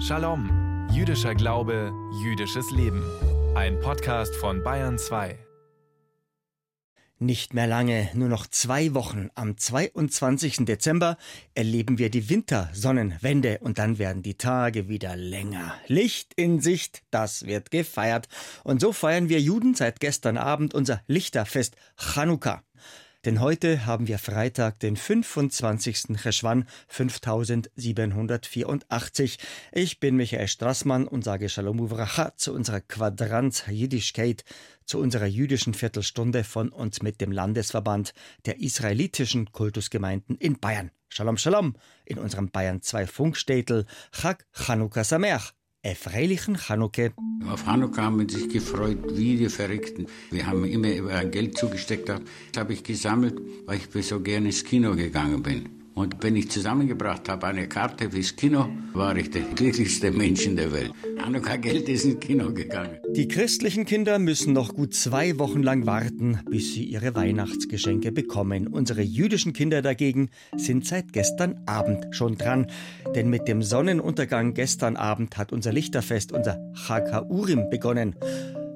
Shalom, 0.00 0.88
jüdischer 0.92 1.34
Glaube, 1.34 1.92
jüdisches 2.22 2.70
Leben. 2.70 3.02
Ein 3.54 3.80
Podcast 3.80 4.34
von 4.36 4.62
Bayern 4.62 4.98
2. 4.98 5.38
Nicht 7.18 7.54
mehr 7.54 7.66
lange, 7.66 8.10
nur 8.14 8.28
noch 8.28 8.46
zwei 8.46 8.92
Wochen. 8.92 9.30
Am 9.34 9.56
22. 9.56 10.66
Dezember 10.66 11.16
erleben 11.54 11.98
wir 11.98 12.10
die 12.10 12.28
Wintersonnenwende 12.28 13.58
und 13.60 13.78
dann 13.78 13.98
werden 13.98 14.22
die 14.22 14.36
Tage 14.36 14.88
wieder 14.88 15.16
länger. 15.16 15.74
Licht 15.86 16.34
in 16.34 16.60
Sicht, 16.60 17.04
das 17.10 17.46
wird 17.46 17.70
gefeiert. 17.70 18.28
Und 18.64 18.80
so 18.80 18.92
feiern 18.92 19.28
wir 19.28 19.40
Juden 19.40 19.74
seit 19.74 19.98
gestern 19.98 20.36
Abend 20.36 20.74
unser 20.74 21.00
Lichterfest 21.06 21.76
Chanukka. 21.96 22.62
Denn 23.26 23.40
heute 23.40 23.84
haben 23.86 24.06
wir 24.06 24.18
Freitag, 24.20 24.78
den 24.78 24.94
25. 24.94 26.16
Cheshvan 26.22 26.68
5784. 26.86 29.38
Ich 29.72 29.98
bin 29.98 30.14
Michael 30.14 30.46
Strassmann 30.46 31.08
und 31.08 31.24
sage 31.24 31.48
Shalom 31.48 31.80
Uvracha 31.80 32.36
zu 32.36 32.54
unserer 32.54 32.80
Quadranz 32.80 33.64
Jiddischkeit, 33.68 34.44
zu 34.84 35.00
unserer 35.00 35.26
jüdischen 35.26 35.74
Viertelstunde 35.74 36.44
von 36.44 36.68
und 36.68 37.02
mit 37.02 37.20
dem 37.20 37.32
Landesverband 37.32 38.14
der 38.44 38.60
israelitischen 38.60 39.50
Kultusgemeinden 39.50 40.36
in 40.36 40.60
Bayern. 40.60 40.92
Shalom 41.08 41.36
Shalom 41.36 41.74
in 42.04 42.20
unserem 42.20 42.50
Bayern 42.50 42.80
2 42.80 43.08
Funkstätel 43.08 43.86
Chag 44.12 44.46
Chanukka 44.52 45.02
Sameach 45.02 45.55
freilichen 45.94 46.56
Chanukka. 46.56 47.10
Auf 47.48 47.64
Chanukka 47.64 48.02
haben 48.02 48.18
wir 48.18 48.28
sich 48.28 48.48
gefreut 48.48 48.98
wie 49.16 49.36
die 49.36 49.48
Verrückten. 49.48 50.06
Wir 50.30 50.46
haben 50.46 50.64
immer 50.64 51.24
Geld 51.26 51.56
zugesteckt. 51.56 52.08
Das 52.08 52.20
habe 52.56 52.72
ich 52.72 52.82
gesammelt, 52.82 53.40
weil 53.66 53.78
ich 53.78 54.06
so 54.06 54.20
gerne 54.20 54.46
ins 54.46 54.64
Kino 54.64 54.94
gegangen 54.96 55.42
bin. 55.42 55.75
Und 55.96 56.22
wenn 56.22 56.36
ich 56.36 56.50
zusammengebracht 56.50 57.26
habe 57.30 57.46
eine 57.46 57.68
Karte 57.68 58.10
fürs 58.10 58.36
Kino, 58.36 58.68
war 58.92 59.16
ich 59.16 59.30
der 59.30 59.40
glücklichste 59.54 60.10
Mensch 60.10 60.44
in 60.44 60.54
der 60.54 60.70
Welt. 60.70 60.92
Hanukkah 61.18 61.56
Geld 61.56 61.88
ist 61.88 62.04
ins 62.04 62.20
Kino 62.20 62.52
gegangen. 62.52 62.98
Die 63.14 63.26
christlichen 63.28 63.86
Kinder 63.86 64.18
müssen 64.18 64.52
noch 64.52 64.74
gut 64.74 64.92
zwei 64.92 65.38
Wochen 65.38 65.62
lang 65.62 65.86
warten, 65.86 66.40
bis 66.50 66.74
sie 66.74 66.84
ihre 66.84 67.14
Weihnachtsgeschenke 67.14 68.12
bekommen. 68.12 68.66
Unsere 68.66 69.00
jüdischen 69.00 69.54
Kinder 69.54 69.80
dagegen 69.80 70.28
sind 70.54 70.86
seit 70.86 71.14
gestern 71.14 71.62
Abend 71.64 72.14
schon 72.14 72.36
dran. 72.36 72.66
Denn 73.14 73.30
mit 73.30 73.48
dem 73.48 73.62
Sonnenuntergang 73.62 74.52
gestern 74.52 74.96
Abend 74.96 75.38
hat 75.38 75.50
unser 75.50 75.72
Lichterfest, 75.72 76.30
unser 76.30 76.58
Chag 76.74 77.24
Urim 77.30 77.70
begonnen. 77.70 78.16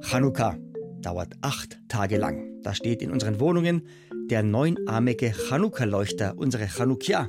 Chanukka 0.01 0.57
dauert 1.03 1.35
acht 1.41 1.81
Tage 1.89 2.17
lang. 2.17 2.63
Da 2.63 2.75
steht 2.75 3.03
in 3.03 3.11
unseren 3.11 3.41
Wohnungen 3.41 3.83
der 4.31 4.43
neunarmige 4.43 5.33
Chanukka-Leuchter, 5.33 6.37
unsere 6.37 6.69
Chanukja. 6.69 7.29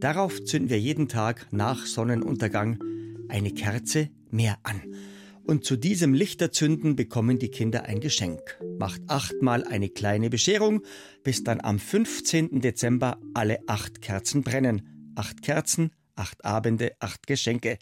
Darauf 0.00 0.42
zünden 0.44 0.70
wir 0.70 0.78
jeden 0.78 1.08
Tag 1.08 1.46
nach 1.50 1.86
Sonnenuntergang 1.86 2.78
eine 3.28 3.50
Kerze 3.50 4.08
mehr 4.30 4.58
an. 4.62 4.82
Und 5.44 5.64
zu 5.64 5.76
diesem 5.76 6.12
Lichterzünden 6.12 6.94
bekommen 6.94 7.38
die 7.38 7.50
Kinder 7.50 7.84
ein 7.84 8.00
Geschenk. 8.00 8.60
Macht 8.78 9.00
achtmal 9.08 9.64
eine 9.64 9.88
kleine 9.88 10.28
Bescherung, 10.28 10.82
bis 11.24 11.42
dann 11.42 11.60
am 11.62 11.78
15. 11.78 12.60
Dezember 12.60 13.18
alle 13.34 13.60
acht 13.66 14.02
Kerzen 14.02 14.42
brennen. 14.42 15.12
Acht 15.14 15.42
Kerzen, 15.42 15.90
acht 16.16 16.44
Abende, 16.44 16.92
acht 17.00 17.26
Geschenke 17.26 17.78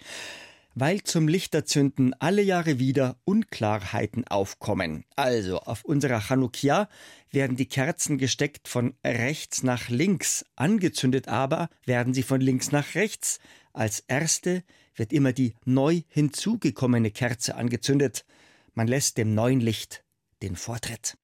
weil 0.77 1.03
zum 1.03 1.27
Lichterzünden 1.27 2.15
alle 2.21 2.43
Jahre 2.43 2.79
wieder 2.79 3.19
Unklarheiten 3.25 4.29
aufkommen. 4.29 5.05
Also 5.17 5.59
auf 5.61 5.85
unserer 5.87 6.21
Chanukia 6.21 6.91
werden 7.31 7.57
die 7.57 7.67
Kerzen 7.67 8.19
gesteckt 8.19 8.69
von 8.69 8.95
rechts 9.03 9.63
nach 9.63 9.89
links, 9.89 10.45
angezündet 10.55 11.29
aber 11.29 11.71
werden 11.87 12.13
sie 12.13 12.23
von 12.23 12.43
links 12.43 12.73
nach 12.73 12.95
rechts. 12.95 13.41
Als 13.73 14.01
erste 14.01 14.63
wird 14.95 15.15
immer 15.15 15.33
die 15.33 15.55
neu 15.65 16.03
hinzugekommene 16.09 17.11
Kerze 17.11 17.55
angezündet. 17.55 18.27
Man 18.75 18.87
lässt 18.87 19.17
dem 19.17 19.35
neuen 19.35 19.61
Licht 19.61 20.05
den 20.43 20.57
Vortritt. 20.57 21.17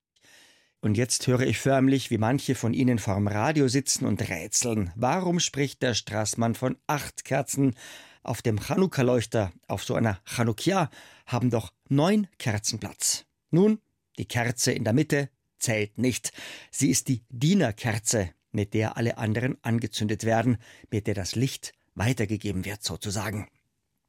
Und 0.81 0.97
jetzt 0.97 1.27
höre 1.27 1.43
ich 1.43 1.59
förmlich, 1.59 2.11
wie 2.11 2.19
manche 2.19 2.55
von 2.55 2.73
Ihnen 2.73 2.99
vorm 2.99 3.29
Radio 3.29 3.69
sitzen 3.69 4.07
und 4.07 4.31
rätseln. 4.31 4.91
Warum 4.97 5.41
spricht 5.41 5.83
der 5.83 5.93
Straßmann 5.93 6.55
von 6.55 6.77
acht 6.87 7.25
Kerzen? 7.25 7.77
Auf 8.23 8.43
dem 8.43 8.59
Chanukka-Leuchter, 8.59 9.53
auf 9.67 9.85
so 9.85 9.95
einer 9.95 10.21
Chanukia, 10.25 10.91
haben 11.27 11.51
doch 11.51 11.73
neun 11.89 12.29
Kerzen 12.39 12.79
Platz. 12.79 13.25
Nun, 13.51 13.81
die 14.19 14.27
Kerze 14.27 14.73
in 14.73 14.85
der 14.85 14.93
Mitte 14.93 15.29
zählt 15.59 15.99
nicht. 15.99 16.33
Sie 16.71 16.91
ist 16.91 17.09
die 17.09 17.25
Dienerkerze, 17.31 18.31
mit 18.53 18.75
der 18.75 18.97
alle 18.97 19.19
anderen 19.19 19.57
angezündet 19.63 20.25
werden, 20.25 20.59
mit 20.91 21.07
der 21.07 21.15
das 21.15 21.35
Licht 21.35 21.73
weitergegeben 21.95 22.65
wird, 22.65 22.83
sozusagen. 22.83 23.49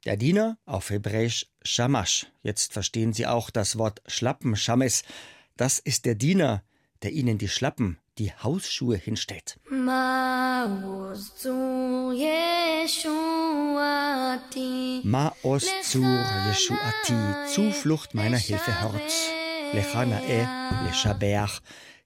Der 0.06 0.18
Diener, 0.18 0.58
auf 0.66 0.90
Hebräisch 0.90 1.48
Shamash. 1.64 2.28
Jetzt 2.42 2.74
verstehen 2.74 3.14
Sie 3.14 3.26
auch 3.26 3.50
das 3.50 3.78
Wort 3.78 4.02
Schlappen, 4.08 4.56
Shames. 4.56 5.04
Das 5.56 5.80
ist 5.80 6.06
der 6.06 6.16
Diener, 6.16 6.64
der 7.04 7.14
Ihnen 7.14 7.38
die 7.38 7.48
Schlappen 7.48 8.00
die 8.18 8.32
Hausschuhe 8.32 8.98
hinstellt. 8.98 9.60
Ma'os 9.70 11.32
zur 15.84 16.10
Yeshuati, 16.50 17.14
Zuflucht 17.54 18.14
meiner 18.14 18.38
Hilfe 18.38 18.82
hort. 18.82 19.12
Lechana 19.74 20.22
e 20.24 20.48
leshabeach. 20.86 21.62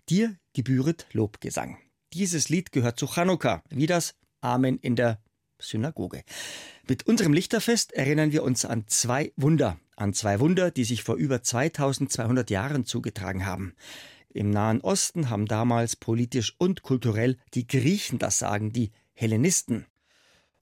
Dir 0.09 0.37
gebühret 0.53 1.05
Lobgesang. 1.11 1.77
Dieses 2.13 2.47
Lied 2.49 2.71
gehört 2.71 2.97
zu 2.97 3.07
Chanukka, 3.07 3.61
wie 3.69 3.87
das 3.87 4.15
Amen 4.39 4.77
in 4.79 4.95
der 4.95 5.19
Synagoge. 5.59 6.23
Mit 6.87 7.05
unserem 7.07 7.33
Lichterfest 7.33 7.91
erinnern 7.93 8.31
wir 8.31 8.43
uns 8.43 8.63
an 8.63 8.85
zwei 8.87 9.33
Wunder, 9.35 9.77
an 9.97 10.13
zwei 10.13 10.39
Wunder, 10.39 10.71
die 10.71 10.85
sich 10.85 11.03
vor 11.03 11.15
über 11.15 11.43
2200 11.43 12.49
Jahren 12.49 12.85
zugetragen 12.85 13.45
haben. 13.45 13.75
Im 14.37 14.51
Nahen 14.51 14.81
Osten 14.81 15.31
haben 15.31 15.47
damals 15.47 15.95
politisch 15.95 16.53
und 16.59 16.83
kulturell 16.83 17.37
die 17.55 17.65
Griechen 17.65 18.19
das 18.19 18.37
Sagen, 18.37 18.71
die 18.71 18.91
Hellenisten. 19.13 19.87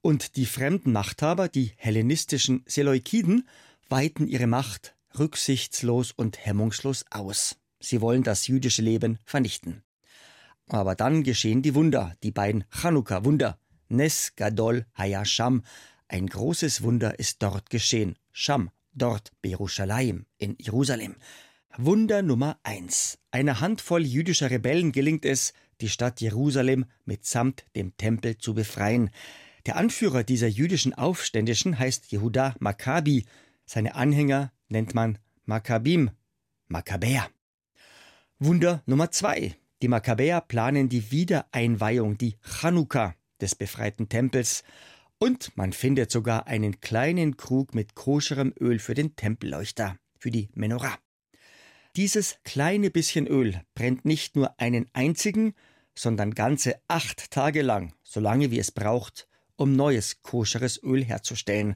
Und 0.00 0.36
die 0.36 0.46
fremden 0.46 0.92
Machthaber, 0.92 1.50
die 1.50 1.72
hellenistischen 1.76 2.62
Seleukiden, 2.66 3.46
weiten 3.90 4.28
ihre 4.28 4.46
Macht 4.46 4.96
rücksichtslos 5.18 6.12
und 6.12 6.46
hemmungslos 6.46 7.04
aus. 7.10 7.56
Sie 7.78 8.00
wollen 8.00 8.22
das 8.22 8.46
jüdische 8.46 8.80
Leben 8.80 9.18
vernichten. 9.26 9.82
Aber 10.68 10.94
dann 10.94 11.22
geschehen 11.22 11.60
die 11.60 11.74
Wunder, 11.74 12.16
die 12.22 12.32
beiden 12.32 12.64
Chanukka-Wunder. 12.70 13.58
Nes 13.88 14.32
Gadol 14.36 14.86
Hayasham. 14.94 15.64
Ein 16.08 16.28
großes 16.28 16.82
Wunder 16.82 17.18
ist 17.18 17.42
dort 17.42 17.68
geschehen. 17.68 18.16
Sham, 18.32 18.70
dort 18.94 19.32
Berushalayim, 19.42 20.24
in 20.38 20.56
Jerusalem. 20.58 21.16
Wunder 21.78 22.22
Nummer 22.22 22.58
eins. 22.62 23.18
Einer 23.30 23.60
Handvoll 23.60 24.06
jüdischer 24.06 24.50
Rebellen 24.50 24.92
gelingt 24.92 25.26
es, 25.26 25.52
die 25.82 25.90
Stadt 25.90 26.22
Jerusalem 26.22 26.86
mitsamt 27.04 27.66
dem 27.76 27.94
Tempel 27.98 28.38
zu 28.38 28.54
befreien. 28.54 29.10
Der 29.66 29.76
Anführer 29.76 30.24
dieser 30.24 30.46
jüdischen 30.46 30.94
Aufständischen 30.94 31.78
heißt 31.78 32.10
Jehuda 32.10 32.54
Maccabi. 32.60 33.26
Seine 33.66 33.94
Anhänger 33.94 34.52
nennt 34.70 34.94
man 34.94 35.18
Makkabim, 35.44 36.12
Makkabäer. 36.68 37.28
Wunder 38.38 38.82
Nummer 38.86 39.10
zwei. 39.10 39.54
Die 39.82 39.88
Makkabäer 39.88 40.40
planen 40.40 40.88
die 40.88 41.10
Wiedereinweihung, 41.10 42.16
die 42.16 42.36
Chanukka 42.40 43.14
des 43.42 43.54
befreiten 43.54 44.08
Tempels. 44.08 44.64
Und 45.18 45.54
man 45.58 45.74
findet 45.74 46.10
sogar 46.10 46.46
einen 46.46 46.80
kleinen 46.80 47.36
Krug 47.36 47.74
mit 47.74 47.94
koscherem 47.94 48.54
Öl 48.58 48.78
für 48.78 48.94
den 48.94 49.14
Tempelleuchter, 49.14 49.98
für 50.18 50.30
die 50.30 50.48
Menorah. 50.54 50.96
Dieses 51.96 52.36
kleine 52.44 52.90
bisschen 52.90 53.26
Öl 53.26 53.62
brennt 53.74 54.04
nicht 54.04 54.36
nur 54.36 54.60
einen 54.60 54.86
einzigen, 54.92 55.54
sondern 55.94 56.34
ganze 56.34 56.78
acht 56.88 57.30
Tage 57.30 57.62
lang, 57.62 57.94
so 58.02 58.20
lange 58.20 58.50
wie 58.50 58.58
es 58.58 58.70
braucht, 58.70 59.26
um 59.56 59.72
neues 59.72 60.20
koscheres 60.20 60.82
Öl 60.82 61.02
herzustellen. 61.02 61.74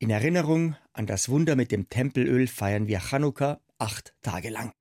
In 0.00 0.10
Erinnerung 0.10 0.74
an 0.92 1.06
das 1.06 1.28
Wunder 1.28 1.54
mit 1.54 1.70
dem 1.70 1.88
Tempelöl 1.88 2.48
feiern 2.48 2.88
wir 2.88 2.98
Chanukka 2.98 3.60
acht 3.78 4.12
Tage 4.20 4.50
lang. 4.50 4.72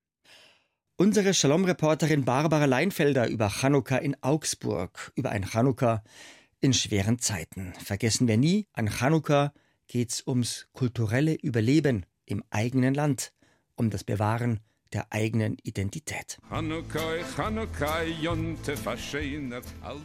Unsere 0.97 1.35
Shalom-Reporterin 1.35 2.25
Barbara 2.25 2.65
Leinfelder 2.65 3.27
über 3.27 3.51
Chanukka 3.51 3.97
in 3.97 4.17
Augsburg, 4.23 5.11
über 5.13 5.29
ein 5.29 5.45
Chanukka 5.45 6.03
in 6.59 6.73
schweren 6.73 7.19
Zeiten. 7.19 7.73
Vergessen 7.83 8.27
wir 8.27 8.37
nie, 8.37 8.65
an 8.73 8.89
Chanukka 8.89 9.53
geht's 9.85 10.25
ums 10.25 10.69
kulturelle 10.73 11.35
Überleben 11.35 12.07
im 12.25 12.43
eigenen 12.49 12.95
Land, 12.95 13.31
um 13.75 13.91
das 13.91 14.03
Bewahren 14.03 14.59
der 14.93 15.07
eigenen 15.09 15.57
Identität. 15.63 16.37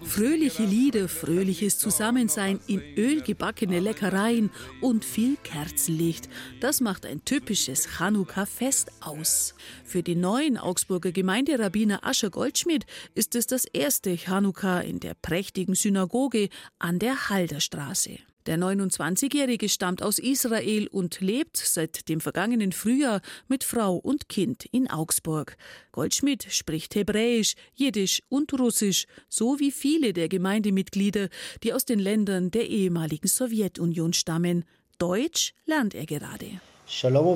Fröhliche 0.03 0.65
Lieder, 0.65 1.09
fröhliches 1.09 1.79
Zusammensein 1.79 2.61
in 2.67 2.83
Öl 2.97 3.23
gebackene 3.23 3.81
Leckereien 3.81 4.50
und 4.81 5.05
viel 5.05 5.37
Kerzenlicht. 5.43 6.29
Das 6.61 6.81
macht 6.81 7.06
ein 7.06 7.25
typisches 7.25 7.99
Chanukka-Fest 7.99 8.91
aus. 9.00 9.55
Für 9.85 10.03
den 10.03 10.21
neuen 10.21 10.56
Augsburger 10.59 11.12
Gemeinderabbiner 11.12 12.05
Ascher 12.05 12.31
Goldschmidt 12.31 12.87
ist 13.15 13.35
es 13.35 13.47
das 13.47 13.65
erste 13.65 14.17
Chanukka 14.17 14.81
in 14.81 15.00
der 15.00 15.15
prächtigen 15.15 15.75
Synagoge 15.75 16.49
an 16.79 16.99
der 16.99 17.29
Halderstraße. 17.29 18.19
Der 18.47 18.59
29-Jährige 18.59 19.69
stammt 19.69 20.03
aus 20.03 20.19
Israel 20.19 20.87
und 20.87 21.21
lebt 21.21 21.57
seit 21.57 22.09
dem 22.09 22.21
vergangenen 22.21 22.71
Frühjahr 22.71 23.21
mit 23.49 23.65
Frau 23.65 23.97
und 23.97 24.29
Kind 24.29 24.65
in 24.67 24.89
Augsburg. 24.89 25.57
Goldschmidt 25.91 26.47
spricht 26.51 26.95
Hebräisch, 26.95 27.55
Jiddisch 27.75 28.23
und 28.29 28.53
Russisch, 28.53 29.07
so 29.29 29.59
wie 29.59 29.73
viele 29.73 30.13
der 30.13 30.29
Gemeindemitglieder, 30.29 31.29
die 31.65 31.73
aus 31.73 31.85
den 31.85 31.99
Ländern 31.99 32.53
der 32.53 32.69
ehemaligen 32.69 33.27
Sowjetunion 33.27 34.13
stammen. 34.13 34.65
Deutsch 34.99 35.53
lernt 35.65 35.95
er 35.97 36.07
gerade. 36.07 36.61
Shalom 36.87 37.27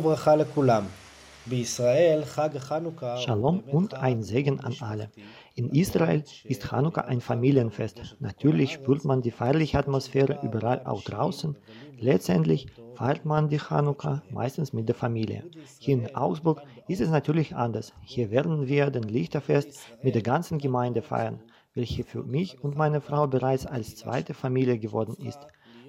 und 3.72 3.94
ein 3.94 4.22
Segen 4.22 4.60
an 4.60 4.76
alle. 4.80 5.10
In 5.54 5.70
Israel 5.70 6.22
ist 6.44 6.62
Chanukka 6.68 7.02
ein 7.02 7.20
Familienfest. 7.20 8.16
Natürlich 8.20 8.72
spürt 8.72 9.04
man 9.04 9.22
die 9.22 9.30
feierliche 9.30 9.78
Atmosphäre 9.78 10.38
überall 10.42 10.84
auch 10.84 11.02
draußen. 11.02 11.56
Letztendlich 11.98 12.66
feiert 12.94 13.24
man 13.24 13.48
die 13.48 13.58
Chanukka 13.58 14.22
meistens 14.30 14.72
mit 14.72 14.88
der 14.88 14.94
Familie. 14.94 15.44
Hier 15.78 15.94
in 15.94 16.14
Augsburg 16.14 16.62
ist 16.88 17.00
es 17.00 17.08
natürlich 17.08 17.56
anders. 17.56 17.94
Hier 18.04 18.30
werden 18.30 18.68
wir 18.68 18.90
den 18.90 19.04
Lichterfest 19.04 19.80
mit 20.02 20.14
der 20.14 20.22
ganzen 20.22 20.58
Gemeinde 20.58 21.00
feiern, 21.00 21.42
welche 21.74 22.04
für 22.04 22.22
mich 22.22 22.62
und 22.62 22.76
meine 22.76 23.00
Frau 23.00 23.26
bereits 23.26 23.66
als 23.66 23.96
zweite 23.96 24.34
Familie 24.34 24.78
geworden 24.78 25.16
ist. 25.26 25.40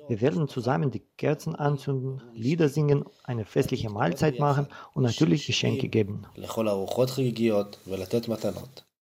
Wir 0.08 0.22
werden 0.22 0.48
zusammen 0.48 0.92
die 0.92 1.04
Kerzen 1.18 1.56
anzünden, 1.56 2.22
Lieder 2.34 2.70
singen, 2.70 3.06
eine 3.24 3.46
festliche 3.46 3.90
Mahlzeit 3.90 4.40
machen 4.40 4.68
und 4.94 5.04
natürlich 5.04 5.46
Geschenke 5.46 5.88
geben. 5.90 6.26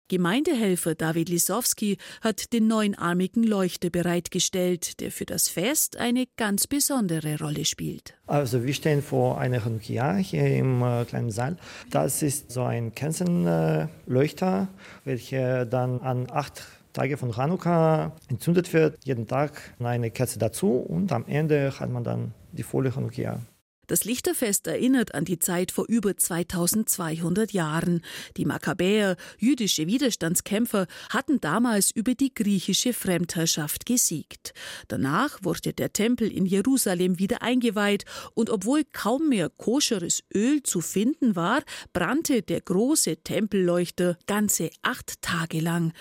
Gemeindehelfer 0.08 0.94
David 0.94 1.28
Lisowski 1.28 1.98
hat 2.20 2.52
den 2.52 2.68
neunarmigen 2.68 3.42
Leuchter 3.42 3.90
bereitgestellt, 3.90 5.00
der 5.00 5.10
für 5.10 5.26
das 5.26 5.48
Fest 5.48 5.96
eine 5.96 6.26
ganz 6.36 6.68
besondere 6.68 7.40
Rolle 7.40 7.64
spielt. 7.64 8.14
Also 8.28 8.64
wir 8.64 8.72
stehen 8.72 9.02
vor 9.02 9.38
einer 9.38 9.60
Chanukia 9.60 10.14
hier 10.14 10.46
im 10.46 10.80
äh, 10.80 11.04
kleinen 11.06 11.32
Saal. 11.32 11.56
Das 11.90 12.22
ist 12.22 12.52
so 12.52 12.62
ein 12.62 12.94
Kerzenleuchter, 12.94 14.68
welcher 15.04 15.66
dann 15.66 16.00
an 16.00 16.28
acht 16.30 16.62
Tage 16.96 17.19
von 17.19 17.37
Hanukkah 17.37 18.12
entzündet 18.28 18.72
wird. 18.72 19.04
Jeden 19.04 19.26
Tag 19.26 19.75
eine 19.78 20.10
Kerze 20.10 20.38
dazu 20.38 20.78
und 20.78 21.12
am 21.12 21.26
Ende 21.26 21.78
hat 21.78 21.90
man 21.90 22.04
dann 22.04 22.32
die 22.52 22.62
volle 22.62 22.90
Chanukia. 22.90 23.40
Das 23.86 24.04
Lichterfest 24.04 24.66
erinnert 24.66 25.14
an 25.14 25.24
die 25.24 25.38
Zeit 25.38 25.70
vor 25.70 25.86
über 25.88 26.16
2200 26.16 27.52
Jahren. 27.52 28.02
Die 28.36 28.44
Makkabäer, 28.44 29.16
jüdische 29.38 29.86
Widerstandskämpfer, 29.86 30.86
hatten 31.10 31.40
damals 31.40 31.92
über 31.92 32.14
die 32.14 32.34
griechische 32.34 32.92
Fremdherrschaft 32.92 33.86
gesiegt. 33.86 34.54
Danach 34.88 35.38
wurde 35.42 35.72
der 35.72 35.92
Tempel 35.92 36.32
in 36.32 36.46
Jerusalem 36.46 37.18
wieder 37.18 37.42
eingeweiht 37.42 38.04
und 38.34 38.50
obwohl 38.50 38.82
kaum 38.92 39.28
mehr 39.28 39.50
koscheres 39.50 40.24
Öl 40.34 40.62
zu 40.62 40.80
finden 40.80 41.36
war, 41.36 41.62
brannte 41.92 42.42
der 42.42 42.62
große 42.62 43.18
Tempelleuchter 43.18 44.18
ganze 44.26 44.70
acht 44.82 45.22
Tage 45.22 45.60
lang. 45.60 45.92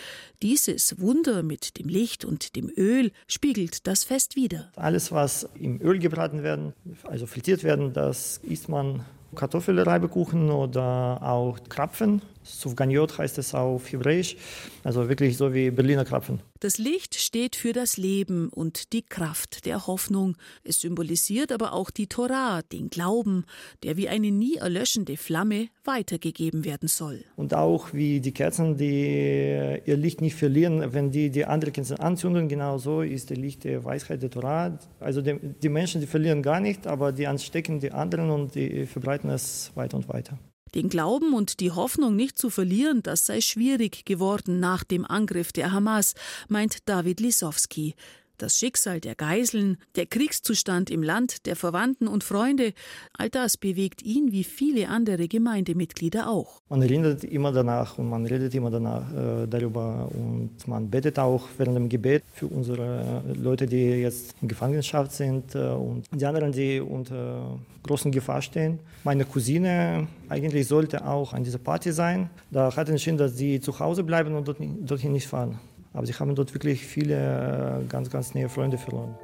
Dieses 0.42 1.00
Wunder 1.00 1.44
mit 1.44 1.78
dem 1.78 1.88
Licht 1.88 2.26
und 2.26 2.56
dem 2.56 2.72
Öl 2.76 3.12
spiegelt 3.28 3.88
das 3.88 4.04
Fest 4.04 4.36
wider. 4.36 4.72
Alles, 4.76 5.12
was 5.12 5.50
im 5.60 5.82
Öl 5.82 6.00
gebraten 6.00 6.44
werden, 6.44 6.74
also 7.04 7.26
frittiert 7.26 7.64
werden, 7.64 7.75
werden. 7.76 7.94
Das 7.94 8.38
isst 8.38 8.70
man 8.70 9.02
Kartoffelreibekuchen 9.36 10.50
oder 10.50 11.20
auch 11.22 11.58
Krapfen. 11.70 12.22
Sufganiot 12.46 13.18
heißt 13.18 13.38
es 13.38 13.54
auf 13.54 13.92
Hebräisch. 13.92 14.38
Also 14.84 15.10
wirklich 15.10 15.36
so 15.38 15.54
wie 15.54 15.72
Berliner 15.72 16.06
Krapfen. 16.06 16.40
Das 16.60 16.78
Licht 16.78 17.16
steht 17.16 17.56
für 17.56 17.74
das 17.74 17.98
Leben 17.98 18.50
und 18.50 18.94
die 18.94 19.02
Kraft 19.02 19.66
der 19.66 19.88
Hoffnung. 19.88 20.38
Es 20.64 20.80
symbolisiert 20.80 21.52
aber 21.52 21.74
auch 21.74 21.90
die 21.90 22.08
Torah, 22.08 22.62
den 22.62 22.90
Glauben, 22.90 23.46
der 23.84 23.98
wie 23.98 24.08
eine 24.08 24.32
nie 24.32 24.56
erlöschende 24.56 25.18
Flamme 25.18 25.68
weitergegeben 25.84 26.64
werden 26.64 26.88
soll. 26.88 27.24
Und 27.36 27.54
auch 27.54 27.94
wie 27.94 28.22
die 28.22 28.32
Kerzen, 28.32 28.78
die 28.78 29.82
ihr 29.86 29.98
Licht 29.98 30.22
nicht 30.22 30.36
verlieren, 30.36 30.94
wenn 30.94 31.12
die 31.12 31.30
die 31.30 31.46
andere 31.46 31.72
Kerzen 31.72 31.98
anzünden, 31.98 32.48
genauso 32.48 33.02
ist 33.02 33.32
das 33.32 33.38
Licht 33.38 33.64
der 33.64 33.84
Weisheit 33.84 34.22
der 34.22 34.30
Torah. 34.30 34.80
Also 35.00 35.22
die, 35.22 35.38
die 35.62 35.70
Menschen, 35.70 36.02
die 36.02 36.08
verlieren 36.08 36.42
gar 36.42 36.60
nicht, 36.60 36.88
aber 36.88 37.12
die 37.12 37.28
anstecken 37.28 37.80
die 37.80 37.92
anderen 37.92 38.30
und 38.30 38.56
die 38.56 38.86
verbreiten 38.86 39.30
es 39.30 39.72
weiter 39.76 39.98
und 39.98 40.08
weiter. 40.10 40.38
Den 40.76 40.90
Glauben 40.90 41.34
und 41.34 41.62
die 41.62 41.72
Hoffnung 41.72 42.16
nicht 42.16 42.38
zu 42.38 42.50
verlieren, 42.50 43.02
das 43.02 43.26
sei 43.26 43.40
schwierig 43.40 44.06
geworden 44.06 44.60
nach 44.60 44.84
dem 44.84 45.06
Angriff 45.06 45.54
der 45.54 45.72
Hamas, 45.72 46.14
meint 46.50 46.90
David 46.90 47.22
Lisowski. 47.22 47.96
Das 48.38 48.58
Schicksal 48.58 49.00
der 49.00 49.16
Geiseln, 49.16 49.78
der 49.96 50.06
Kriegszustand 50.06 50.90
im 50.90 51.04
Land, 51.04 51.46
der 51.46 51.56
Verwandten 51.56 52.08
und 52.08 52.24
Freunde, 52.24 52.74
all 53.14 53.30
das 53.30 53.58
bewegt 53.58 54.02
ihn 54.04 54.32
wie 54.32 54.44
viele 54.44 54.90
andere 54.90 55.28
Gemeindemitglieder 55.28 56.30
auch. 56.30 56.62
Man 56.70 56.82
erinnert 56.82 57.24
immer 57.24 57.52
danach 57.52 57.98
und 57.98 58.10
man 58.10 58.26
redet 58.26 58.54
immer 58.56 58.70
danach 58.70 59.12
äh, 59.14 59.48
darüber 59.48 60.10
und 60.14 60.52
man 60.68 60.90
betet 60.90 61.18
auch 61.20 61.48
während 61.58 61.78
dem 61.78 61.90
Gebet 61.90 62.24
für 62.34 62.48
unsere 62.48 63.24
Leute, 63.36 63.68
die 63.68 64.02
jetzt 64.02 64.36
in 64.42 64.48
Gefangenschaft 64.48 65.12
sind 65.12 65.56
äh, 65.56 65.60
und 65.70 66.06
die 66.12 66.26
anderen, 66.26 66.52
die 66.52 66.80
unter 66.80 67.58
großen 67.84 68.12
Gefahr 68.12 68.42
stehen. 68.42 68.80
Meine 69.04 69.26
Cousine 69.26 70.08
eigentlich 70.30 70.68
sollte 70.68 71.06
auch 71.06 71.34
an 71.34 71.44
dieser 71.44 71.60
Party 71.60 71.92
sein. 71.92 72.30
Da 72.52 72.76
hat 72.76 72.90
entschieden, 72.90 73.18
dass 73.18 73.38
sie 73.38 73.60
zu 73.60 73.80
Hause 73.80 74.04
bleiben 74.04 74.36
und 74.36 74.48
dorthin 74.48 75.12
nicht 75.12 75.28
fahren. 75.28 75.60
Aber 75.95 76.07
sie 76.07 76.15
haben 76.15 76.35
dort 76.35 76.55
wirklich 76.55 76.87
viele 76.87 77.17
äh, 77.17 77.87
ganz, 77.87 78.11
ganz 78.11 78.35
nähe 78.35 78.49
Freunde 78.49 78.79
verloren. 78.79 79.17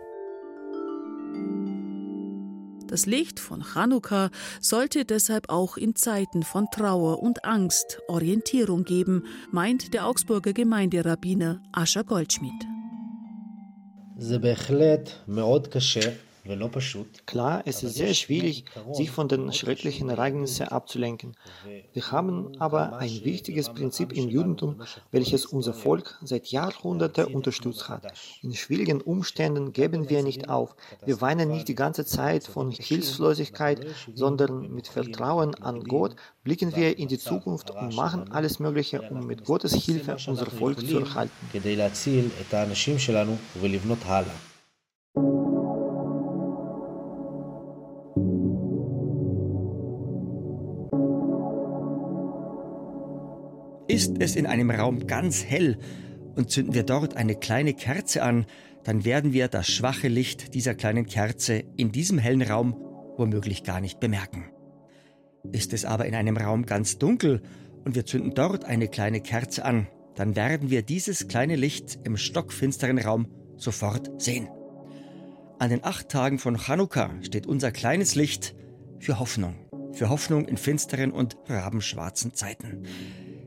Das 2.89 3.05
Licht 3.05 3.41
von 3.41 3.63
Chanukka 3.63 4.31
sollte 4.61 5.05
deshalb 5.05 5.49
auch 5.49 5.77
in 5.77 5.97
Zeiten 5.97 6.43
von 6.45 6.67
Trauer 6.71 7.21
und 7.21 7.45
Angst 7.45 8.01
Orientierung 8.07 8.85
geben, 8.85 9.25
meint 9.51 9.93
der 9.93 10.07
Augsburger 10.07 10.53
Gemeinderabbiner 10.53 11.61
Ascher 11.73 12.05
Goldschmidt. 12.05 12.63
זה 14.19 14.39
בהחלט 14.39 15.11
מאוד 15.29 15.67
קשה 15.67 16.11
Klar, 17.28 17.62
es 17.66 17.84
ist 17.84 17.96
sehr 17.96 18.14
schwierig, 18.16 18.66
sich 18.94 19.12
von 19.12 19.28
den 19.28 19.54
schrecklichen 19.54 20.10
Ereignissen 20.10 20.68
abzulenken. 20.68 21.36
Wir 21.94 22.12
haben 22.12 22.60
aber 22.60 22.98
ein 22.98 23.24
wichtiges 23.24 23.70
Prinzip 23.70 24.12
im 24.14 24.28
Judentum, 24.28 24.82
welches 25.12 25.46
unser 25.46 25.74
Volk 25.74 26.18
seit 26.24 26.48
Jahrhunderten 26.48 27.26
unterstützt 27.26 27.90
hat. 27.90 28.14
In 28.42 28.56
schwierigen 28.56 29.02
Umständen 29.02 29.72
geben 29.72 30.10
wir 30.10 30.24
nicht 30.24 30.50
auf. 30.50 30.76
Wir 31.06 31.22
weinen 31.22 31.50
nicht 31.50 31.68
die 31.68 31.76
ganze 31.76 32.06
Zeit 32.06 32.44
von 32.46 32.72
Hilflosigkeit, 32.72 33.86
sondern 34.16 34.74
mit 34.74 34.88
Vertrauen 34.88 35.54
an 35.56 35.84
Gott. 35.84 36.16
Blicken 36.44 36.76
wir 36.76 36.98
in 36.98 37.08
die 37.08 37.20
Zukunft 37.20 37.70
und 37.70 37.96
machen 37.96 38.32
alles 38.32 38.60
Mögliche, 38.60 39.02
um 39.02 39.28
mit 39.28 39.46
Gottes 39.46 39.74
Hilfe 39.76 40.18
unser 40.28 40.48
Volk 40.48 40.80
zu 40.80 41.00
erhalten. 41.00 41.32
Ist 53.92 54.22
es 54.22 54.38
in 54.38 54.46
einem 54.46 54.72
Raum 54.72 55.06
ganz 55.06 55.44
hell 55.44 55.78
und 56.38 56.50
zünden 56.50 56.74
wir 56.74 56.84
dort 56.84 57.18
eine 57.18 57.36
kleine 57.36 57.74
Kerze 57.74 58.24
an, 58.24 58.46
dann 58.86 59.04
werden 59.04 59.34
wir 59.34 59.50
das 59.50 59.68
schwache 59.68 60.08
Licht 60.08 60.54
dieser 60.54 60.76
kleinen 60.76 61.06
Kerze 61.06 61.66
in 61.76 61.92
diesem 61.92 62.18
hellen 62.18 62.42
Raum 62.42 62.74
womöglich 63.18 63.66
gar 63.66 63.82
nicht 63.82 64.00
bemerken. 64.00 64.46
Ist 65.52 65.74
es 65.74 65.84
aber 65.84 66.06
in 66.06 66.16
einem 66.16 66.38
Raum 66.38 66.66
ganz 66.66 67.00
dunkel 67.00 67.42
und 67.84 67.94
wir 67.94 68.06
zünden 68.06 68.34
dort 68.34 68.64
eine 68.64 68.88
kleine 68.88 69.20
Kerze 69.20 69.66
an, 69.66 69.88
dann 70.16 70.38
werden 70.38 70.70
wir 70.70 70.84
dieses 70.84 71.28
kleine 71.28 71.58
Licht 71.58 72.00
im 72.06 72.16
stockfinsteren 72.16 72.98
Raum 72.98 73.28
sofort 73.58 74.22
sehen. 74.22 74.48
An 75.60 75.70
den 75.70 75.84
acht 75.84 76.08
Tagen 76.08 76.40
von 76.40 76.56
Chanukka 76.56 77.12
steht 77.24 77.46
unser 77.46 77.74
kleines 77.74 78.16
Licht 78.16 78.56
für 79.00 79.20
Hoffnung, 79.20 79.56
für 79.92 80.08
Hoffnung 80.08 80.46
in 80.46 80.56
finsteren 80.56 81.12
und 81.12 81.36
rabenschwarzen 81.50 82.34
Zeiten. 82.34 82.84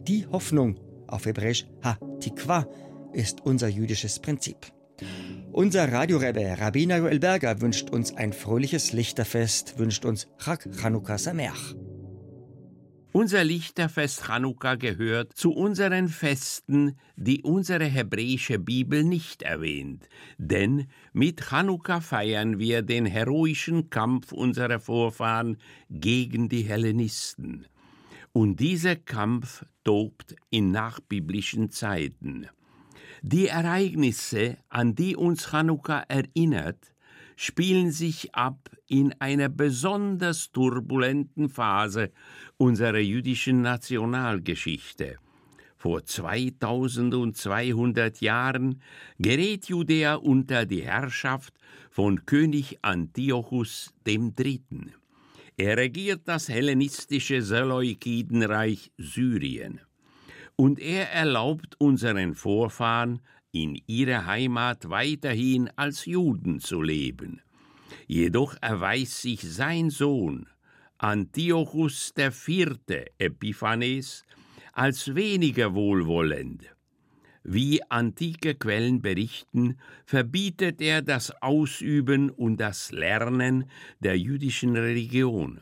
Die 0.07 0.27
Hoffnung, 0.27 0.79
auf 1.07 1.25
Hebräisch 1.25 1.65
Ha-Tikwa, 1.83 2.67
ist 3.15 3.41
unser 3.41 3.69
jüdisches 3.69 4.19
Prinzip. 4.21 4.59
Unser 5.51 5.91
Radiorebbe 5.91 6.57
Rabbiner 6.59 6.99
Joel 6.99 7.21
Berger 7.21 7.63
wünscht 7.63 7.89
uns 7.89 8.15
ein 8.15 8.35
fröhliches 8.35 8.93
Lichterfest, 8.93 9.79
wünscht 9.79 10.05
uns 10.05 10.29
Chag 10.37 10.69
Chanukka 10.79 11.17
Sameach. 11.17 11.75
Unser 13.13 13.45
Lichterfest 13.45 14.27
Chanukka 14.27 14.75
gehört 14.75 15.33
zu 15.35 15.53
unseren 15.53 16.09
Festen, 16.09 16.99
die 17.17 17.43
unsere 17.43 17.85
hebräische 17.87 18.59
Bibel 18.59 19.05
nicht 19.05 19.41
erwähnt. 19.41 20.09
Denn 20.37 20.89
mit 21.15 21.41
Chanukka 21.41 22.03
feiern 22.03 22.59
wir 22.59 22.83
den 22.83 23.07
heroischen 23.07 23.89
Kampf 23.89 24.33
unserer 24.33 24.81
Vorfahren 24.81 25.57
gegen 25.89 26.51
die 26.51 26.65
Hellenisten. 26.65 27.67
Und 28.37 28.59
dieser 28.59 28.97
Kampf 28.97 29.65
tobt 29.85 30.35
in 30.51 30.73
nachbiblischen 30.73 31.71
Zeiten. 31.71 32.49
Die 33.23 33.47
Ereignisse, 33.47 34.57
an 34.69 34.97
die 34.97 35.15
uns 35.15 35.53
Chanukka 35.53 36.03
erinnert, 36.09 36.97
spielen 37.37 37.93
sich 37.93 38.35
ab 38.35 38.71
in 38.89 39.15
einer 39.21 39.49
besonders 39.49 40.51
turbulenten 40.51 41.49
Phase 41.49 42.11
unserer 42.57 42.99
jüdischen 42.99 43.63
Nationalgeschichte. 43.63 45.19
Vor 45.77 46.05
2200 46.05 48.21
Jahren 48.21 48.83
gerät 49.21 49.67
Judäa 49.67 50.17
unter 50.17 50.67
die 50.67 50.83
Herrschaft 50.83 51.55
von 51.89 52.27
König 52.27 52.81
Antiochus 52.83 53.95
III. 54.05 54.61
Er 55.57 55.77
regiert 55.77 56.23
das 56.25 56.49
hellenistische 56.49 57.41
Seleukidenreich 57.41 58.91
Syrien. 58.99 59.81
Und 60.57 60.81
er 60.81 61.13
erlaubt 61.13 61.77
unseren 61.79 62.35
Vorfahren, 62.35 63.21
in 63.53 63.81
ihrer 63.87 64.27
Heimat 64.27 64.91
weiterhin 64.91 65.71
als 65.77 66.07
Juden 66.07 66.59
zu 66.59 66.83
leben. 66.83 67.41
Jedoch 68.09 68.57
erweist 68.61 69.23
sich 69.23 69.43
sein 69.43 69.91
Sohn, 69.91 70.49
Antiochus 70.99 72.13
IV. 72.19 72.79
Epiphanes, 73.19 74.25
als 74.73 75.15
weniger 75.15 75.73
wohlwollend. 75.73 76.74
Wie 77.47 77.83
antike 77.91 78.55
Quellen 78.55 79.03
berichten, 79.03 79.77
verbietet 80.07 80.81
er 80.81 81.03
das 81.03 81.31
Ausüben 81.43 82.31
und 82.31 82.57
das 82.57 82.91
Lernen 82.91 83.67
der 84.01 84.19
jüdischen 84.19 84.75
Religion. 84.77 85.61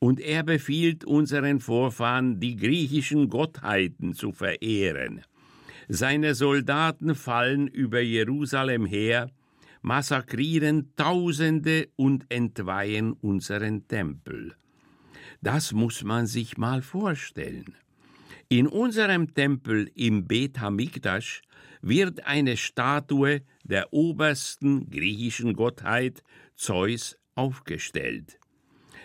Und 0.00 0.18
er 0.18 0.42
befiehlt 0.42 1.04
unseren 1.04 1.60
Vorfahren, 1.60 2.40
die 2.40 2.56
griechischen 2.56 3.28
Gottheiten 3.28 4.14
zu 4.14 4.32
verehren. 4.32 5.22
Seine 5.88 6.34
Soldaten 6.34 7.14
fallen 7.14 7.68
über 7.68 8.00
Jerusalem 8.00 8.84
her, 8.84 9.30
massakrieren 9.80 10.92
Tausende 10.96 11.88
und 11.94 12.26
entweihen 12.30 13.12
unseren 13.12 13.86
Tempel. 13.86 14.56
Das 15.40 15.72
muss 15.72 16.02
man 16.02 16.26
sich 16.26 16.56
mal 16.58 16.82
vorstellen. 16.82 17.76
In 18.52 18.66
unserem 18.66 19.32
Tempel 19.32 19.90
im 19.94 20.26
Bet 20.26 20.60
Hamikdash 20.60 21.40
wird 21.80 22.26
eine 22.26 22.58
Statue 22.58 23.40
der 23.64 23.94
obersten 23.94 24.90
griechischen 24.90 25.54
Gottheit 25.54 26.22
Zeus 26.54 27.16
aufgestellt. 27.34 28.38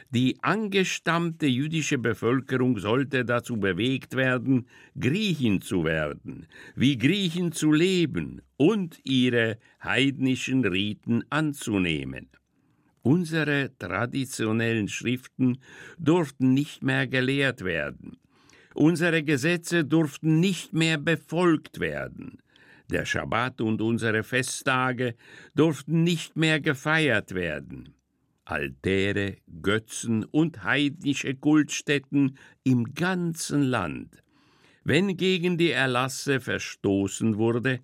Die 0.10 0.36
angestammte 0.42 1.46
jüdische 1.46 1.98
Bevölkerung 1.98 2.78
sollte 2.78 3.24
dazu 3.24 3.56
bewegt 3.56 4.18
werden, 4.18 4.68
Griechen 5.00 5.62
zu 5.62 5.86
werden, 5.86 6.48
wie 6.76 6.98
Griechen 6.98 7.54
zu 7.54 7.72
leben 7.72 8.42
und 8.58 9.00
ihre 9.06 9.60
heidnischen 9.82 10.66
Riten 10.66 11.24
anzunehmen. 11.30 12.28
Unsere 13.02 13.72
traditionellen 13.80 14.90
Schriften 14.90 15.60
durften 15.98 16.54
nicht 16.54 16.84
mehr 16.84 17.08
gelehrt 17.08 17.64
werden. 17.64 18.18
Unsere 18.78 19.24
Gesetze 19.24 19.86
durften 19.86 20.40
nicht 20.40 20.72
mehr 20.72 21.00
befolgt 21.00 21.80
werden. 21.80 22.38
Der 22.92 23.06
Schabbat 23.06 23.60
und 23.60 23.82
unsere 23.82 24.22
Festtage 24.22 25.16
durften 25.56 26.04
nicht 26.04 26.36
mehr 26.36 26.60
gefeiert 26.60 27.34
werden. 27.34 27.96
Altäre, 28.46 29.38
Götzen 29.64 30.26
und 30.26 30.64
heidnische 30.64 31.34
Kultstätten 31.34 32.38
im 32.64 32.94
ganzen 32.94 33.64
Land. 33.64 34.22
Wenn 34.84 35.18
gegen 35.18 35.58
die 35.58 35.72
Erlasse 35.72 36.40
verstoßen 36.40 37.40
wurde, 37.40 37.80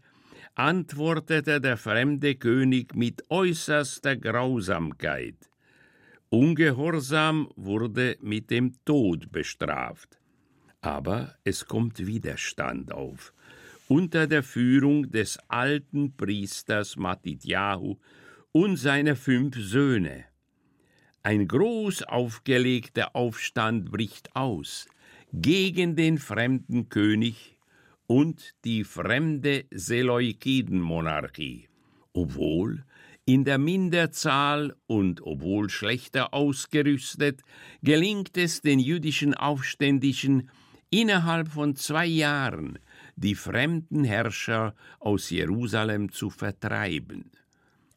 antwortete 0.53 1.59
der 1.59 1.77
fremde 1.77 2.35
König 2.35 2.93
mit 2.93 3.23
äußerster 3.31 4.15
Grausamkeit. 4.15 5.50
Ungehorsam 6.29 7.50
wurde 7.55 8.15
mit 8.21 8.51
dem 8.51 8.75
Tod 8.85 9.31
bestraft. 9.31 10.19
Aber 10.84 11.34
es 11.46 11.66
kommt 11.66 12.06
Widerstand 12.06 12.92
auf. 12.92 13.34
Unter 13.88 14.28
der 14.28 14.44
Führung 14.44 15.10
des 15.10 15.40
alten 15.48 16.18
Priesters 16.18 16.98
Matityahu 16.98 17.96
und 18.52 18.75
seiner 18.75 19.16
fünf 19.16 19.56
Söhne. 19.56 20.25
Ein 21.24 21.48
groß 21.48 22.04
aufgelegter 22.04 23.16
Aufstand 23.16 23.92
bricht 23.92 24.36
aus 24.36 24.90
gegen 25.32 25.96
den 25.96 26.18
fremden 26.18 26.90
König 26.90 27.58
und 28.06 28.54
die 28.66 28.84
fremde 28.84 29.63
Seleukidenmonarchie, 29.72 31.70
obwohl 32.12 32.84
in 33.24 33.46
der 33.46 33.58
Minderzahl 33.58 34.75
und 34.86 35.22
obwohl 35.22 35.70
schlechter 35.70 36.34
ausgerüstet, 36.34 37.42
gelingt 37.82 38.38
es 38.38 38.62
den 38.62 38.80
jüdischen 38.80 39.34
Aufständischen 39.34 40.50
innerhalb 40.93 41.47
von 41.47 41.75
zwei 41.75 42.05
Jahren 42.05 42.77
die 43.15 43.33
fremden 43.35 44.03
Herrscher 44.03 44.75
aus 45.00 45.31
Jerusalem 45.31 46.12
zu 46.12 46.29
vertreiben. 46.29 47.31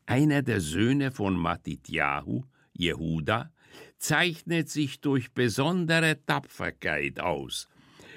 Einer 0.07 0.43
der 0.43 0.61
Söhne 0.61 1.11
von 1.11 1.37
Matityahu, 1.37 2.45
Jehuda, 2.73 3.51
zeichnet 3.99 4.71
sich 4.71 5.01
durch 5.01 5.33
besondere 5.33 6.25
Tapferkeit 6.25 7.21
aus. 7.21 7.69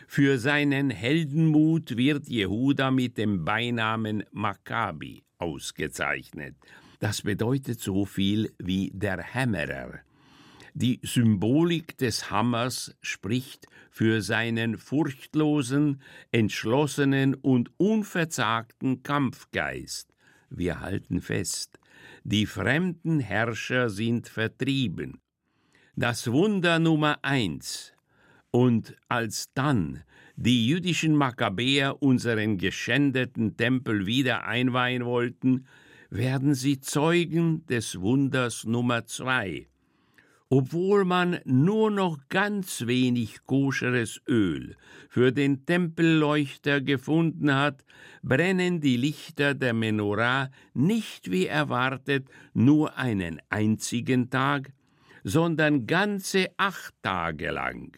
Für 0.07 0.37
seinen 0.37 0.89
Heldenmut 0.89 1.97
wird 1.97 2.29
Jehuda 2.29 2.89
mit 2.89 3.17
dem 3.17 3.43
Beinamen 3.43 4.23
Maccabi 4.31 5.23
ausgezeichnet. 5.37 6.55
Das 6.99 7.21
bedeutet 7.21 7.79
so 7.79 8.05
viel 8.05 8.51
wie 8.59 8.91
der 8.93 9.21
Hämmerer. 9.21 9.99
Die 10.73 10.99
Symbolik 11.03 11.97
des 11.97 12.29
Hammers 12.29 12.95
spricht 13.01 13.67
für 13.89 14.21
seinen 14.21 14.77
furchtlosen, 14.77 16.01
entschlossenen 16.31 17.35
und 17.35 17.71
unverzagten 17.77 19.03
Kampfgeist. 19.03 20.13
Wir 20.49 20.81
halten 20.81 21.21
fest, 21.21 21.79
die 22.23 22.45
fremden 22.45 23.19
Herrscher 23.19 23.89
sind 23.89 24.27
vertrieben. 24.27 25.19
Das 25.95 26.31
Wunder 26.31 26.79
Nummer 26.79 27.19
eins. 27.23 27.93
Und 28.51 28.95
als 29.09 29.51
dann 29.53 30.03
die 30.35 30.67
jüdischen 30.67 31.15
Makkabäer 31.15 32.01
unseren 32.01 32.57
geschändeten 32.57 33.57
Tempel 33.57 34.05
wieder 34.05 34.45
einweihen 34.45 35.05
wollten, 35.05 35.65
werden 36.09 36.55
sie 36.55 36.79
Zeugen 36.79 37.65
des 37.67 37.99
Wunders 37.99 38.65
Nummer 38.65 39.05
zwei. 39.05 39.67
Obwohl 40.51 41.05
man 41.05 41.39
nur 41.45 41.91
noch 41.91 42.17
ganz 42.27 42.87
wenig 42.87 43.45
koscheres 43.45 44.19
Öl 44.27 44.75
für 45.07 45.31
den 45.31 45.67
Tempelleuchter 45.67 46.81
gefunden 46.81 47.53
hat, 47.53 47.85
brennen 48.23 48.81
die 48.81 48.97
Lichter 48.97 49.53
der 49.53 49.73
Menorah 49.73 50.49
nicht 50.73 51.29
wie 51.29 51.45
erwartet 51.45 52.27
nur 52.55 52.97
einen 52.97 53.39
einzigen 53.49 54.31
Tag, 54.31 54.73
sondern 55.23 55.85
ganze 55.85 56.47
acht 56.57 56.95
Tage 57.03 57.51
lang. 57.51 57.95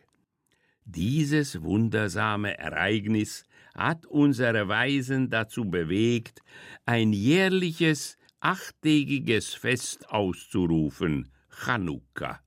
Dieses 0.83 1.61
wundersame 1.61 2.57
Ereignis 2.57 3.45
hat 3.73 4.05
unsere 4.05 4.67
Weisen 4.67 5.29
dazu 5.29 5.63
bewegt, 5.63 6.41
ein 6.85 7.13
jährliches 7.13 8.17
achttägiges 8.41 9.53
Fest 9.53 10.09
auszurufen, 10.09 11.31
Chanukka. 11.65 12.41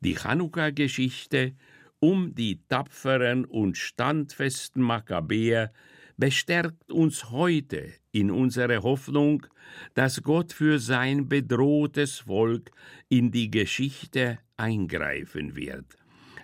Die 0.00 0.14
Chanukka-Geschichte 0.14 1.54
um 2.00 2.34
die 2.34 2.60
tapferen 2.68 3.44
und 3.44 3.78
standfesten 3.78 4.82
Makkabäer 4.82 5.72
bestärkt 6.16 6.92
uns 6.92 7.30
heute 7.30 7.92
in 8.12 8.30
unserer 8.30 8.82
Hoffnung, 8.82 9.46
dass 9.94 10.22
Gott 10.22 10.52
für 10.52 10.78
sein 10.78 11.28
bedrohtes 11.28 12.20
Volk 12.20 12.70
in 13.08 13.30
die 13.30 13.50
Geschichte 13.50 14.38
eingreifen 14.56 15.56
wird. 15.56 15.96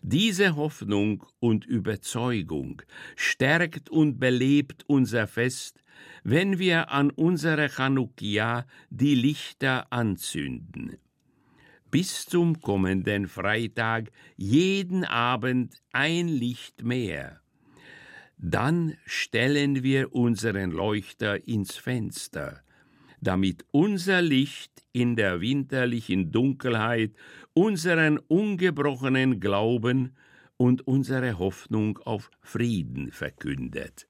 Diese 0.02 0.56
Hoffnung 0.56 1.26
und 1.40 1.66
Überzeugung 1.66 2.80
stärkt 3.16 3.90
und 3.90 4.18
belebt 4.18 4.84
unser 4.86 5.26
Fest, 5.26 5.82
wenn 6.24 6.58
wir 6.58 6.90
an 6.90 7.10
unserer 7.10 7.68
Chanukia 7.68 8.66
die 8.88 9.14
Lichter 9.14 9.92
anzünden. 9.92 10.96
Bis 11.90 12.26
zum 12.26 12.60
kommenden 12.60 13.26
Freitag 13.26 14.10
jeden 14.36 15.04
Abend 15.04 15.82
ein 15.92 16.28
Licht 16.28 16.84
mehr. 16.84 17.40
Dann 18.38 18.96
stellen 19.04 19.82
wir 19.82 20.14
unseren 20.14 20.70
Leuchter 20.70 21.46
ins 21.48 21.76
Fenster, 21.76 22.62
damit 23.20 23.64
unser 23.72 24.22
Licht 24.22 24.82
in 24.92 25.16
der 25.16 25.40
winterlichen 25.40 26.30
Dunkelheit 26.30 27.12
unseren 27.54 28.18
ungebrochenen 28.18 29.40
Glauben 29.40 30.16
und 30.56 30.86
unsere 30.86 31.38
Hoffnung 31.38 31.98
auf 31.98 32.30
Frieden 32.40 33.10
verkündet. 33.12 34.06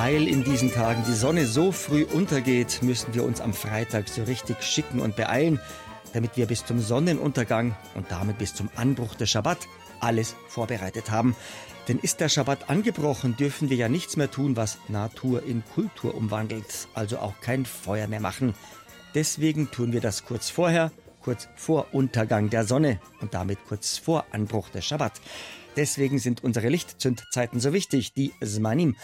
Weil 0.00 0.28
in 0.28 0.44
diesen 0.44 0.72
Tagen 0.72 1.02
die 1.08 1.12
Sonne 1.12 1.44
so 1.44 1.72
früh 1.72 2.04
untergeht, 2.04 2.84
müssen 2.84 3.14
wir 3.14 3.24
uns 3.24 3.40
am 3.40 3.52
Freitag 3.52 4.08
so 4.08 4.22
richtig 4.22 4.62
schicken 4.62 5.00
und 5.00 5.16
beeilen, 5.16 5.58
damit 6.12 6.36
wir 6.36 6.46
bis 6.46 6.64
zum 6.64 6.80
Sonnenuntergang 6.80 7.74
und 7.96 8.08
damit 8.08 8.38
bis 8.38 8.54
zum 8.54 8.70
Anbruch 8.76 9.16
des 9.16 9.28
Schabbat 9.28 9.58
alles 9.98 10.36
vorbereitet 10.46 11.10
haben. 11.10 11.34
Denn 11.88 11.98
ist 11.98 12.20
der 12.20 12.28
Schabbat 12.28 12.70
angebrochen, 12.70 13.34
dürfen 13.36 13.70
wir 13.70 13.76
ja 13.76 13.88
nichts 13.88 14.16
mehr 14.16 14.30
tun, 14.30 14.54
was 14.54 14.78
Natur 14.86 15.42
in 15.42 15.64
Kultur 15.74 16.14
umwandelt, 16.14 16.86
also 16.94 17.18
auch 17.18 17.40
kein 17.40 17.66
Feuer 17.66 18.06
mehr 18.06 18.20
machen. 18.20 18.54
Deswegen 19.16 19.68
tun 19.72 19.92
wir 19.92 20.00
das 20.00 20.24
kurz 20.24 20.48
vorher, 20.48 20.92
kurz 21.22 21.48
vor 21.56 21.88
Untergang 21.90 22.50
der 22.50 22.64
Sonne 22.64 23.00
und 23.20 23.34
damit 23.34 23.58
kurz 23.66 23.98
vor 23.98 24.26
Anbruch 24.30 24.68
des 24.68 24.84
Schabbat. 24.84 25.20
Deswegen 25.74 26.20
sind 26.20 26.44
unsere 26.44 26.68
Lichtzündzeiten 26.68 27.58
so 27.58 27.72
wichtig, 27.72 28.12
die 28.12 28.32
Zmanim. 28.40 28.94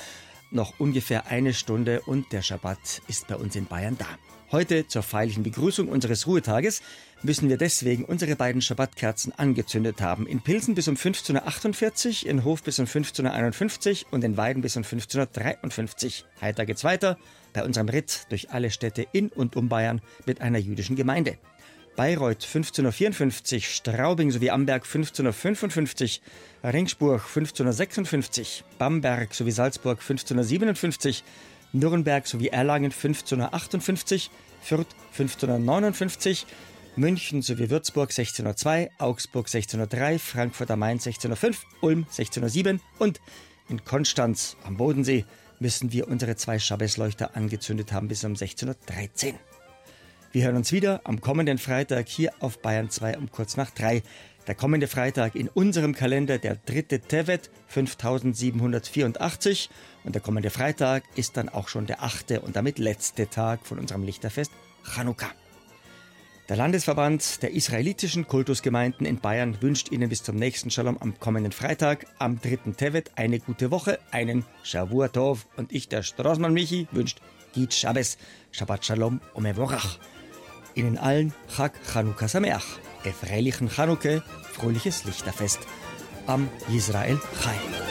Noch 0.54 0.78
ungefähr 0.78 1.26
eine 1.26 1.52
Stunde 1.52 2.00
und 2.02 2.30
der 2.30 2.40
Schabbat 2.40 3.02
ist 3.08 3.26
bei 3.26 3.34
uns 3.34 3.56
in 3.56 3.66
Bayern 3.66 3.98
da. 3.98 4.06
Heute 4.52 4.86
zur 4.86 5.02
feierlichen 5.02 5.42
Begrüßung 5.42 5.88
unseres 5.88 6.28
Ruhetages 6.28 6.80
müssen 7.24 7.48
wir 7.48 7.58
deswegen 7.58 8.04
unsere 8.04 8.36
beiden 8.36 8.62
Schabbatkerzen 8.62 9.32
angezündet 9.36 10.00
haben. 10.00 10.28
In 10.28 10.42
Pilsen 10.42 10.76
bis 10.76 10.86
um 10.86 10.94
15.48 10.94 12.22
Uhr, 12.22 12.30
in 12.30 12.44
Hof 12.44 12.62
bis 12.62 12.78
um 12.78 12.84
15.51 12.84 14.04
Uhr 14.04 14.12
und 14.12 14.22
in 14.22 14.36
Weiden 14.36 14.62
bis 14.62 14.76
um 14.76 14.84
15.53 14.84 16.22
Uhr. 16.22 16.28
Heiter 16.40 16.66
geht's 16.66 16.84
weiter 16.84 17.18
bei 17.52 17.64
unserem 17.64 17.88
Ritt 17.88 18.26
durch 18.28 18.50
alle 18.52 18.70
Städte 18.70 19.04
in 19.10 19.30
und 19.30 19.56
um 19.56 19.68
Bayern 19.68 20.02
mit 20.24 20.40
einer 20.40 20.58
jüdischen 20.60 20.94
Gemeinde. 20.94 21.36
Bayreuth 21.96 22.42
1554, 22.42 23.68
Straubing 23.72 24.32
sowie 24.32 24.50
Amberg 24.50 24.84
1555, 24.84 26.20
Ringsburg 26.64 27.22
1556, 27.22 28.64
Bamberg 28.78 29.32
sowie 29.32 29.52
Salzburg 29.52 30.00
1557, 30.00 31.22
Nürnberg 31.72 32.26
sowie 32.26 32.48
Erlangen 32.48 32.90
1558, 32.90 34.30
Fürth 34.60 34.88
1559, 35.12 36.46
München 36.96 37.42
sowie 37.42 37.70
Würzburg 37.70 38.10
1602, 38.10 38.90
Augsburg 38.98 39.46
1603, 39.46 40.18
Frankfurt 40.18 40.70
am 40.72 40.80
Main 40.80 40.98
1605, 40.98 41.64
Ulm 41.80 42.06
1607 42.10 42.80
und 42.98 43.20
in 43.68 43.84
Konstanz 43.84 44.56
am 44.64 44.76
Bodensee 44.76 45.24
müssen 45.60 45.92
wir 45.92 46.08
unsere 46.08 46.34
zwei 46.34 46.58
Schabbesleuchter 46.58 47.36
angezündet 47.36 47.92
haben 47.92 48.08
bis 48.08 48.24
um 48.24 48.32
1613. 48.32 49.38
Wir 50.34 50.46
hören 50.46 50.56
uns 50.56 50.72
wieder 50.72 51.00
am 51.04 51.20
kommenden 51.20 51.58
Freitag 51.58 52.08
hier 52.08 52.32
auf 52.40 52.58
Bayern 52.58 52.90
2 52.90 53.18
um 53.18 53.30
kurz 53.30 53.56
nach 53.56 53.70
3. 53.70 54.02
Der 54.48 54.56
kommende 54.56 54.88
Freitag 54.88 55.36
in 55.36 55.46
unserem 55.46 55.94
Kalender 55.94 56.38
der 56.38 56.56
dritte 56.56 56.98
Tevet 56.98 57.50
5784 57.68 59.70
und 60.02 60.16
der 60.16 60.22
kommende 60.22 60.50
Freitag 60.50 61.04
ist 61.14 61.36
dann 61.36 61.48
auch 61.48 61.68
schon 61.68 61.86
der 61.86 62.02
achte 62.02 62.40
und 62.40 62.56
damit 62.56 62.80
letzte 62.80 63.30
Tag 63.30 63.64
von 63.64 63.78
unserem 63.78 64.02
Lichterfest 64.02 64.50
Chanukka. 64.82 65.30
Der 66.48 66.56
Landesverband 66.56 67.40
der 67.44 67.52
israelitischen 67.52 68.26
Kultusgemeinden 68.26 69.06
in 69.06 69.20
Bayern 69.20 69.62
wünscht 69.62 69.92
Ihnen 69.92 70.08
bis 70.08 70.24
zum 70.24 70.34
nächsten 70.34 70.68
Shalom 70.68 70.98
am 70.98 71.16
kommenden 71.20 71.52
Freitag, 71.52 72.06
am 72.18 72.40
dritten 72.40 72.76
Tevet, 72.76 73.12
eine 73.14 73.38
gute 73.38 73.70
Woche, 73.70 74.00
einen 74.10 74.44
Shavua 74.64 75.06
Tov 75.06 75.46
und 75.56 75.72
ich, 75.72 75.88
der 75.88 76.02
Straßmann 76.02 76.52
Michi, 76.52 76.88
wünscht 76.90 77.20
Git 77.52 77.72
Shabbos, 77.72 78.18
Shabbat 78.50 78.84
Shalom 78.84 79.20
und 79.34 79.44
Mevorach. 79.44 80.00
Ihnen 80.74 80.98
allen 80.98 81.32
Chag 81.54 81.72
Chanukah 81.92 82.28
Sameach, 82.28 82.78
erfreulichen 83.04 83.68
Chanukah, 83.68 84.22
fröhliches 84.52 85.04
Lichterfest 85.04 85.60
am 86.26 86.48
Israel 86.72 87.20
Chai. 87.42 87.83